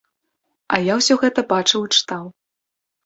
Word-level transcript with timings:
А 0.77 0.79
я 0.87 0.93
ўсё 1.01 1.17
гэта 1.25 1.43
бачыў 1.53 1.81
і 1.85 1.93
чытаў. 1.99 2.25